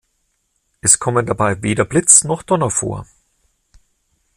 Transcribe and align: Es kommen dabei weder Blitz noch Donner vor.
Es 0.81 0.97
kommen 0.97 1.27
dabei 1.27 1.61
weder 1.61 1.85
Blitz 1.85 2.23
noch 2.23 2.41
Donner 2.41 2.71
vor. 2.71 3.05